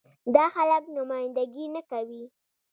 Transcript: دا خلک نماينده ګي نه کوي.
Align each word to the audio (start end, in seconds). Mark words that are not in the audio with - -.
دا 0.35 0.45
خلک 0.55 0.83
نماينده 0.95 1.43
ګي 1.53 1.65
نه 1.75 1.81
کوي. 1.91 2.23